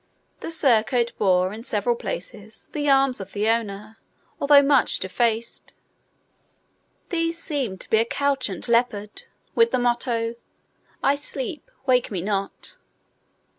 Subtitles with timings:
[0.39, 3.99] The surcoat bore, in several places, the arms of the owner,
[4.39, 5.73] although much defaced.
[7.09, 10.37] These seemed to be a couchant leopard, with the motto,
[11.03, 12.77] "I sleep; wake me not."